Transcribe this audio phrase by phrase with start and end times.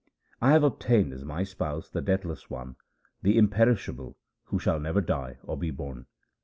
[0.41, 2.75] I have obtained as my spouse the Deathless One,
[3.21, 6.07] the Imperishable, who shall never die or be born.